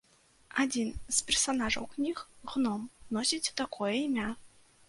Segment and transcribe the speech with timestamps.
[0.63, 2.23] Адзін з персанажаў кніг,
[2.55, 2.81] гном,
[3.19, 4.29] носіць такое імя.